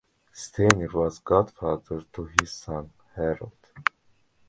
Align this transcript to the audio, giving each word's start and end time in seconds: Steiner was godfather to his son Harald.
Steiner 0.33 0.89
was 0.91 1.19
godfather 1.19 2.01
to 2.11 2.31
his 2.41 2.51
son 2.51 2.91
Harald. 3.15 3.51